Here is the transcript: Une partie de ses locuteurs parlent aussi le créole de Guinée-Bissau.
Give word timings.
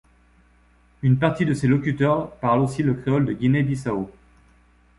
Une 1.03 1.19
partie 1.19 1.45
de 1.45 1.53
ses 1.53 1.67
locuteurs 1.67 2.35
parlent 2.37 2.61
aussi 2.61 2.81
le 2.81 2.95
créole 2.95 3.23
de 3.23 3.33
Guinée-Bissau. 3.33 4.09